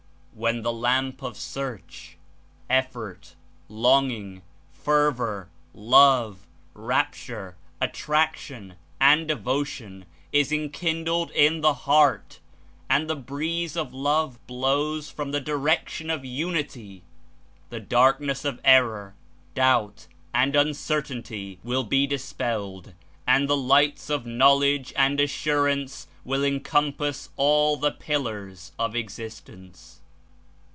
'""When 0.41 0.61
the 0.63 0.73
lamp 0.73 1.21
of 1.21 1.37
search, 1.37 2.17
effort, 2.69 3.35
longing, 3.67 4.41
fervor, 4.71 5.49
love, 5.73 6.47
rapture, 6.73 7.57
attraction 7.81 8.75
and 8.99 9.27
devotion 9.27 10.05
is 10.31 10.51
enkindled 10.51 11.29
in 11.31 11.59
the 11.61 11.73
heart, 11.73 12.39
and 12.89 13.07
the 13.07 13.15
breeze 13.15 13.75
of 13.77 13.93
love 13.93 14.39
blows 14.47 15.11
from 15.11 15.31
the 15.31 15.41
direction 15.41 16.09
of 16.09 16.25
Unity, 16.25 17.03
the 17.69 17.81
darkness 17.81 18.43
of 18.45 18.59
error, 18.63 19.13
doubt 19.53 20.07
and 20.33 20.55
uncertainty 20.55 21.59
will 21.61 21.83
be 21.83 22.07
dispelled 22.07 22.87
^^^j^^^^^^^ 22.87 22.93
and 23.27 23.47
the 23.49 23.57
lights 23.57 24.09
of 24.09 24.25
knowledge 24.25 24.91
and 24.95 25.19
assur 25.19 25.67
ance 25.67 26.07
will 26.23 26.43
encompass 26.43 27.29
all 27.35 27.75
the 27.77 27.91
pillars 27.91 28.71
of 28.79 28.95
existence. 28.95 29.97